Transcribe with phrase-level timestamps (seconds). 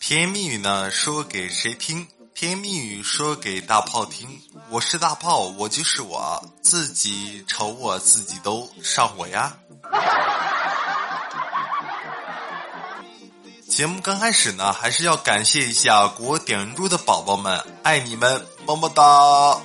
[0.00, 2.06] 甜言蜜语呢，说给谁听？
[2.34, 4.40] 甜言蜜语说给大炮听。
[4.70, 9.56] 我是大炮，我就是我自己，瞅我自己都上火呀。
[13.68, 19.60] 节目刚开始呢，还是要感谢一下给我点关注的宝宝们，爱你们，么么哒。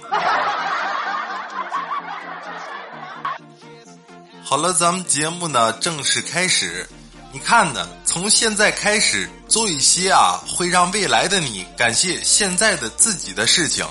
[4.54, 6.88] 好了，咱们节目呢正式开始。
[7.32, 7.90] 你看呢？
[8.06, 13.84] 从现在开始做一些啊，会让未来的你感谢现在的自己的事情，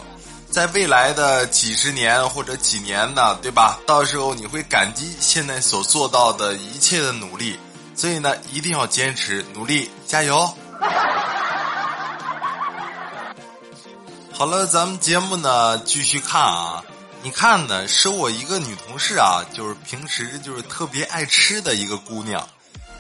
[0.52, 3.80] 在未来的几十年或者几年呢，对吧？
[3.88, 7.58] 到时候你会感激现在所做到的一切的努力，
[7.96, 10.48] 所以呢，一定要坚持努力，加油！
[14.30, 16.84] 好了，咱们节目呢继续看啊。
[17.24, 22.44] 你看呢，是我一个女同事啊，就是平时就是特别爱吃的一个姑娘。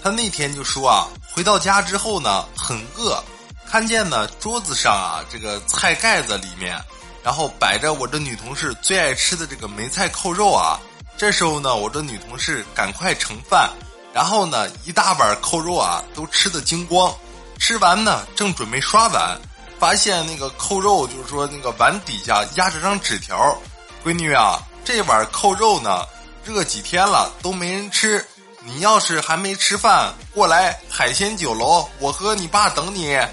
[0.00, 3.20] 她那天就说啊，回到家之后呢，很饿，
[3.68, 6.80] 看见呢桌子上啊这个菜盖子里面，
[7.24, 10.78] 然后摆着我这女同事最爱吃的这个梅菜扣肉啊。
[11.16, 13.68] 这时候呢，我这女同事赶快盛饭，
[14.14, 17.12] 然后呢一大碗扣肉啊都吃的精光。
[17.58, 19.36] 吃完呢，正准备刷碗，
[19.80, 23.56] 发现那个扣肉就是说那个碗底下压着张纸条，
[24.04, 26.04] 闺女啊，这碗扣肉呢
[26.44, 28.24] 热几天了都没人吃。
[28.64, 33.16] 你要是还没吃饭，过来海鲜酒楼，我和你爸等你。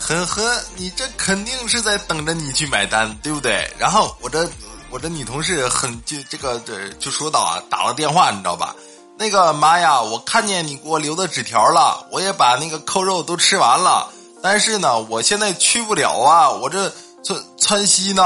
[0.00, 3.70] 呵呵，你这肯定是在等着你去买单，对不对？
[3.78, 4.48] 然后我这
[4.90, 8.74] 我这女同事很就这个这就说到啊，打了电话，你知道吧？
[9.16, 14.10] 那个妈呀，我看见你给我留的纸条了，我也把那个扣肉都吃完了，
[14.44, 16.92] 但是呢，我现在去不了啊，我这
[17.22, 18.22] 窜窜稀呢。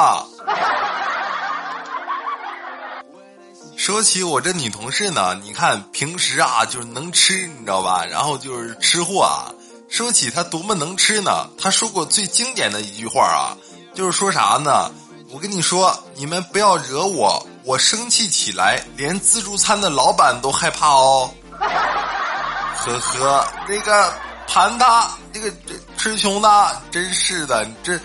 [3.78, 8.04] 说起我这女同事呢，你看平时啊就是能吃，你知道吧？
[8.04, 9.54] 然后就是吃货啊。
[9.88, 11.48] 说起她多么能吃呢？
[11.56, 13.56] 她说过最经典的一句话啊，
[13.94, 14.90] 就是说啥呢？
[15.30, 21.30] 我跟你说，你们不要惹我，我生气起来，连自助餐的老板都害怕哦。
[21.60, 24.12] 呵呵，那个
[24.48, 25.52] 盘他，这个
[25.96, 27.96] 吃穷的，真是的，这。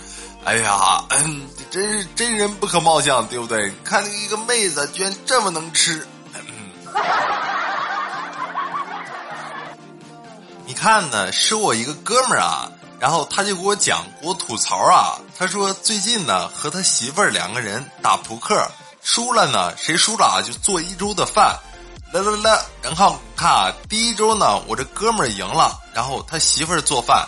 [0.45, 3.71] 哎呀，嗯，真是真人不可貌相，对不对？
[3.85, 6.05] 看那一个妹子，居然这么能吃。
[10.65, 15.15] 你看呢，是我一个哥们儿啊，然后他就给我讲，给我吐槽啊。
[15.39, 18.69] 他说最近呢，和他媳妇儿两个人打扑克，
[19.01, 21.57] 输了呢，谁输了啊，就做一周的饭。
[22.13, 27.27] 来来来，然后看啊，第一周呢，我这哥们儿赢了，然后他媳妇儿做饭。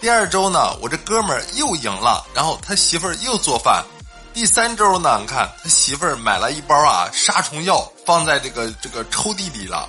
[0.00, 3.84] 第二周呢，我这哥们儿又赢了，然后他媳妇儿又做饭。
[4.32, 9.86] 第三周呢，你看他媳妇儿买了一包啊杀虫药，放在这个这个抽屉里了。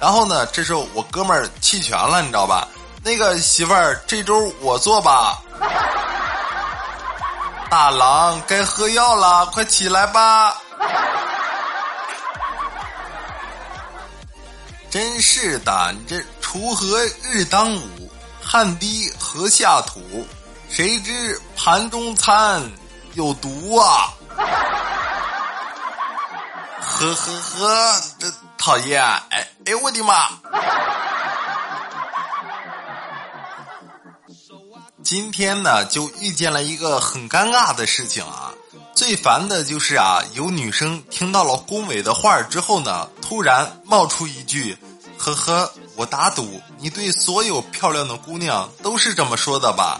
[0.00, 2.66] 然后呢，这时候我哥们儿弃权了，你知道吧？
[3.04, 5.38] 那个媳妇儿，这周我做吧。
[7.68, 10.56] 大郎该喝药了，快起来吧！
[14.92, 18.12] 真是的，这锄禾日当午。
[18.44, 20.26] 汗滴禾下土，
[20.68, 22.62] 谁知盘中餐
[23.14, 24.12] 有毒啊！
[26.78, 29.02] 呵呵呵，这讨厌！
[29.30, 30.28] 哎哎，我的妈！
[35.02, 38.52] 今天呢，就遇见了一个很尴尬的事情啊！
[38.94, 44.76] 最烦的就是啊，有女生听到了恭维的话之后呢，突然冒出一句
[45.16, 49.98] ：“呵呵。”我打赌，你对所有漂亮的姑娘都是这么说的吧？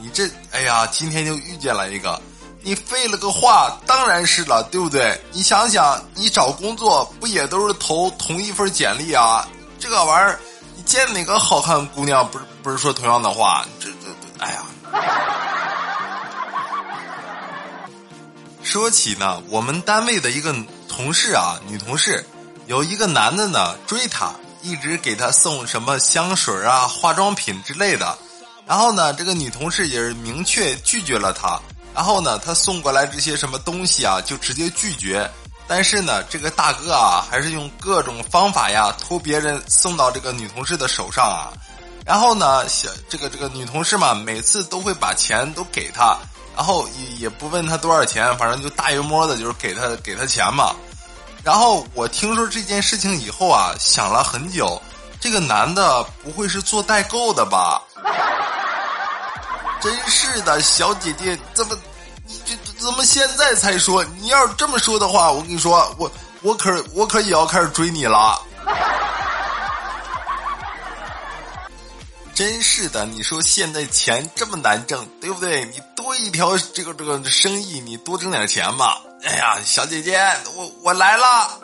[0.00, 2.18] 你这，哎呀，今天就遇见了一个，
[2.62, 5.20] 你废了个话，当然是了，对不对？
[5.32, 9.46] 你想想，你找工作不也都是投同一份简历啊？
[9.78, 10.40] 这个玩意儿，
[10.74, 13.66] 你见哪个好看姑娘不是不是说同样的话？
[13.78, 14.06] 这这
[14.38, 14.62] 这，哎呀！
[18.62, 20.54] 说起呢，我们单位的一个
[20.88, 22.24] 同事啊，女同事，
[22.72, 24.32] 有一个男的呢追她。
[24.64, 28.16] 一直给她送什么香水啊、化妆品之类的，
[28.64, 31.60] 然后呢，这个女同事也是明确拒绝了他。
[31.92, 35.28] 然后呢，他送过来这些什么东西啊，就直接拒绝。
[35.66, 41.50] 但是呢，这个大哥啊，还是用各种方法呀，托别人送到这个女同事的手上啊。
[42.06, 46.16] 然后呢，小这个这个女同事嘛，每次都会把钱都给他，
[46.54, 50.72] 然后也也不问他多少钱，反正就大约摸的，就是给他给他钱嘛。
[51.44, 54.80] 然后我听说这件事情以后啊，想了很久，
[55.20, 57.82] 这个男的不会是做代购的吧？
[59.80, 61.76] 真是的，小姐姐，怎么
[62.24, 64.04] 你这怎么现在才说？
[64.20, 66.08] 你要是这么说的话，我跟你说，我
[66.42, 68.40] 我可我可也要开始追你了。
[72.32, 75.64] 真是的，你说现在钱这么难挣，对不对？
[75.66, 78.96] 你多一条这个这个生意，你多挣点钱嘛。
[79.24, 80.20] 哎呀，小姐姐，
[80.56, 81.60] 我我来了。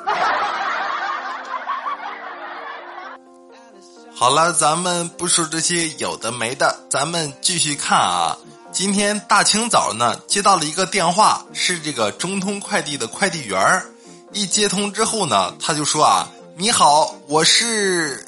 [4.14, 8.36] 好了，咱们不说这些有的没的，咱们继续看啊。
[8.70, 13.84] 今天大清早呢，接到了一个电话，是这个中通快递的快递员儿。
[14.32, 18.24] 一接通之后呢，他就说啊：“你好，我是……”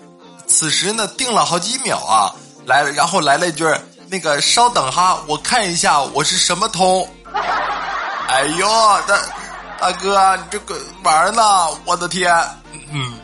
[0.49, 2.35] 此时呢，定了好几秒啊，
[2.67, 3.65] 来，然后来了一句
[4.11, 7.09] ：“那个稍等哈，我看一下我是什么通。”
[8.31, 8.69] 哎呦，
[9.09, 9.19] 大
[9.81, 11.43] 大哥，你这个玩呢？
[11.85, 12.33] 我的天，
[12.93, 13.19] 嗯。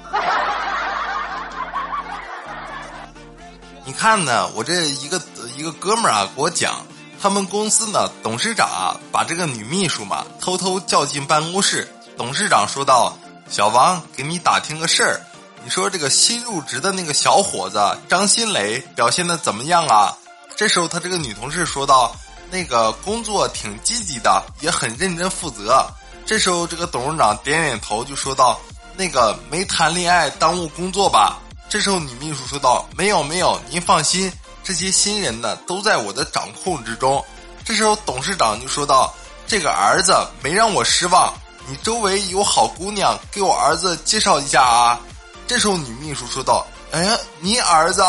[3.85, 5.23] 你看呢，我这一个
[5.57, 6.85] 一个哥们儿啊，给我讲，
[7.23, 11.89] 他们公司呢，董事长啊，把这个女秘书嘛，偷偷叫进办公室。
[12.19, 13.17] 董事长说道
[13.49, 15.21] ：“小王，给你打听个事儿，
[15.63, 20.17] 你说这个新入职的那个小伙子张新磊表现的怎么样啊？”
[20.57, 22.13] 这时候，他这个女同事说道
[22.51, 25.87] ：“那个工作挺积极的，也很认真负责。”
[26.27, 28.61] 这时候，这个董事长点点头，就说道
[28.97, 31.39] ：“那个没谈恋爱耽误工作吧？”
[31.69, 34.33] 这时候，女秘书说道：“没有，没有，您放心，
[34.65, 37.25] 这些新人呢都在我的掌控之中。”
[37.65, 39.13] 这时候，董事长就说道
[39.47, 41.33] ：“这个儿子没让我失望，
[41.69, 45.01] 你周围有好姑娘，给我儿子介绍一下啊。”
[45.47, 46.67] 这时候，女秘书说道
[46.97, 48.03] ：“哎呀，你儿子？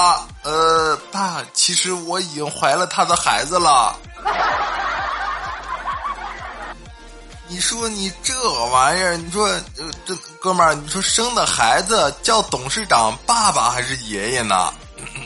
[0.44, 3.94] 呃，爸，其实我已经怀了他的孩子了。
[7.50, 8.34] ”你说你这
[8.72, 9.50] 玩意儿，你说
[10.06, 14.74] 这哥们儿，你说生的孩子叫董事长爸爸还是爷爷呢？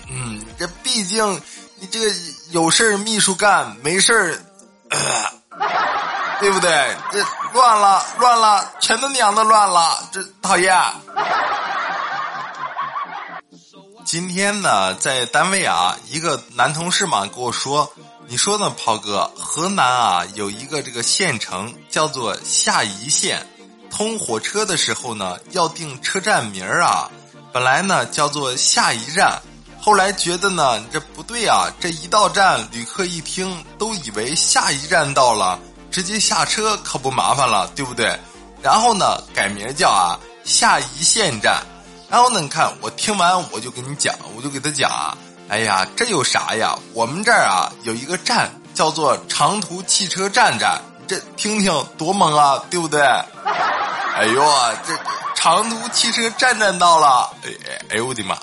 [0.10, 1.40] 嗯，这毕竟
[1.78, 2.08] 你这个
[2.50, 4.42] 有事儿秘书干，没事儿，
[6.42, 6.98] 对不对？
[7.12, 7.24] 这
[7.54, 10.76] 乱了乱了，全都娘的乱了，这讨厌。
[14.12, 17.90] 今天呢，在单位啊，一个男同事嘛跟我说。
[18.28, 19.32] 你说呢，炮哥？
[19.38, 23.48] 河南啊，有一个这个县城叫做下邑县，
[23.90, 27.10] 通火车的时候呢，要定车站名儿啊。
[27.54, 29.42] 本来呢叫做下一站，
[29.80, 35.58] 后来觉得呢这不对啊，这一到站，旅客一听都以为下一站到了，
[35.90, 38.20] 直接下车可不麻烦了，对不对？
[38.62, 41.64] 然后呢改名叫啊下邑县站。
[42.12, 45.18] 然后呢，你看我听完我就跟你讲，我就给他讲啊。
[45.48, 46.78] 哎呀，这有啥呀？
[46.94, 53.02] 我们这儿啊有一个站叫做长途汽车站站，这听听多萌啊，对不对？
[54.14, 54.94] 哎呦啊，这
[55.36, 57.30] 长途汽车站站到了！
[57.44, 58.38] 哎哎哎呦我的妈！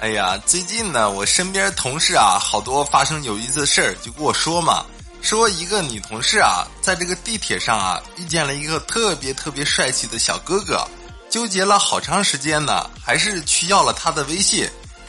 [0.00, 4.84] 哎呀，最近呢，我身边同事啊，好多发生有意思的事儿，就跟我说嘛，
[5.24, 10.86] 说一个女同事啊，在这个地铁上啊，遇见了一个特别特别帅气的小哥哥。
[11.30, 14.68] 纠结了好长时间呢，还是去要了他的微信。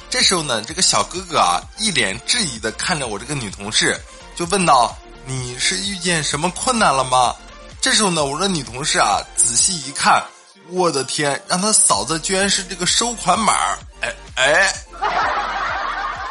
[0.09, 3.99] 这时候呢，这个小哥哥啊，一脸质疑的看着我这个女同事，
[4.35, 4.97] 就问道
[5.27, 7.35] ：“你是遇见什么困难了吗？”
[7.81, 10.23] 这时候呢，我这女同事啊，仔细一看，
[10.69, 13.53] 我的天，让他嫂子居然是这个收款码！
[14.01, 14.73] 哎哎，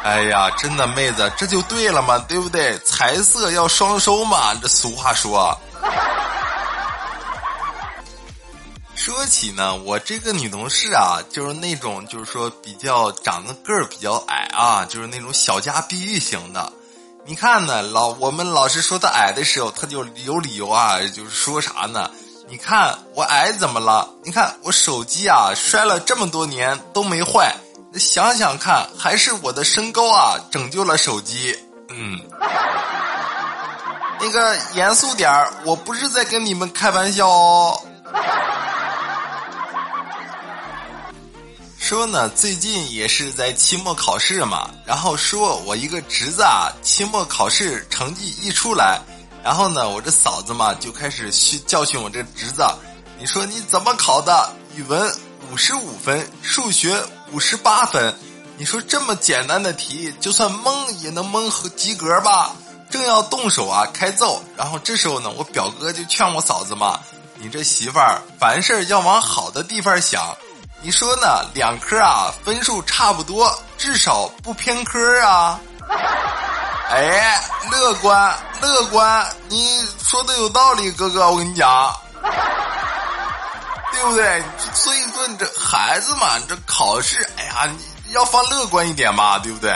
[0.05, 2.77] 哎呀，真的妹子，这就对了嘛，对不对？
[2.85, 5.59] 财色要双收嘛，这俗话说。
[8.93, 16.71] 说起呢，我这个女同事啊，就是那种就是说比较长得个儿比较矮啊，就是那种小家碧玉型的。
[17.25, 22.11] 你看呢，老我们老师说她矮的时候，她就有理由啊，就是说啥呢？
[22.47, 24.07] 你看我矮怎么了？
[24.23, 27.55] 你看我手机啊，摔了这么多年都没坏。
[27.97, 31.57] 想想看，还是我的身高啊拯救了手机。
[31.89, 32.19] 嗯，
[34.19, 37.81] 那个严肃点儿，我不是在跟你们开玩笑哦。
[41.79, 48.99] 说呢，最近也是在期末考试嘛，然后说我一个侄子啊，期末考试成绩一出来，
[49.43, 52.65] 然后呢，我这嫂子嘛就开始训教训我这侄子，
[53.19, 54.51] 你说你怎么考的？
[54.75, 55.15] 语文
[55.51, 56.99] 五十五分，数学
[57.35, 58.15] 五十八分，
[58.57, 62.53] 你说这么简单的题，就算蒙也能蒙和及格吧？
[62.89, 66.97] 正要动手啊开揍，然后这时候呢，我表哥就劝我嫂子嘛，
[67.35, 70.33] 你这媳妇儿凡事要往好的地方想。
[70.81, 71.45] 你说呢？
[71.53, 75.59] 两科啊，分数差不多，至少不偏科啊。
[76.89, 81.93] 哎，乐观，乐观，你说的有道理，哥哥，我跟你讲，
[83.95, 84.43] 对不对？
[84.73, 87.65] 所以说，你这孩子嘛，这考试，哎呀，
[88.05, 89.71] 你要放乐观一点嘛，对不对？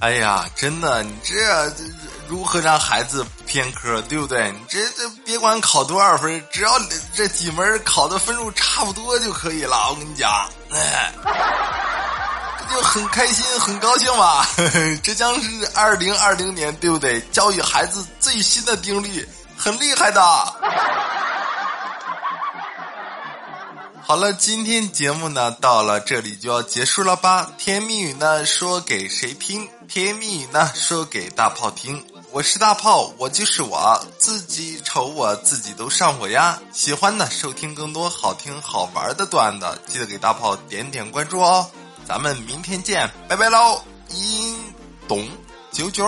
[0.00, 1.72] 哎呀，真的，你这
[2.28, 4.50] 如何让孩子偏科，对不对？
[4.50, 6.78] 你这这别管考多少分，只要
[7.14, 9.88] 这几门考的分数差不多就可以了。
[9.88, 10.30] 我跟你讲，
[10.72, 11.12] 哎，
[12.58, 14.46] 这就很开心，很高兴吧？
[15.02, 17.20] 这将是二零二零年，对不对？
[17.32, 20.20] 教育孩子最新的定律，很厉害的。
[24.02, 27.50] 好了，今天节目呢到了这里就要结束了吧？
[27.58, 29.68] 甜言蜜语呢说给谁听？
[29.88, 32.04] 甜言蜜语呢说给大炮听。
[32.30, 36.58] 我是大炮，我就是我自己瞅我自己都上火呀！
[36.70, 41.68] 喜欢的收听更多好听好玩的段子，记得给大炮点点关注哦！
[42.06, 43.80] 咱们明天见，拜拜喽！
[44.10, 44.54] 一
[45.08, 45.26] 懂
[45.72, 46.06] 九九。